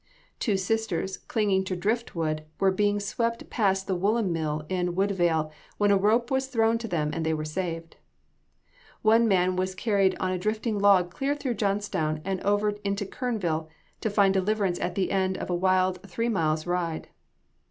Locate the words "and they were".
7.13-7.45